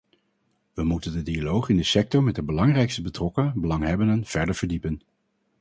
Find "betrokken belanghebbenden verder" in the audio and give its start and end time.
3.01-4.55